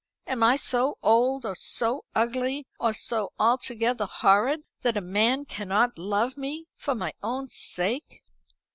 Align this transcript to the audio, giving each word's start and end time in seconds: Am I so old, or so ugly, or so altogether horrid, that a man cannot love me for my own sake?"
Am 0.25 0.41
I 0.41 0.55
so 0.55 0.97
old, 1.03 1.45
or 1.45 1.53
so 1.53 2.05
ugly, 2.15 2.65
or 2.79 2.91
so 2.91 3.33
altogether 3.37 4.07
horrid, 4.07 4.63
that 4.81 4.97
a 4.97 4.99
man 4.99 5.45
cannot 5.45 5.99
love 5.99 6.37
me 6.37 6.65
for 6.75 6.95
my 6.95 7.13
own 7.21 7.51
sake?" 7.51 8.23